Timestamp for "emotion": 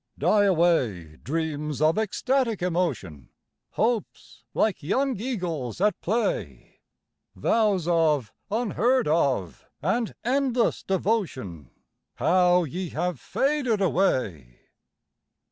2.63-3.29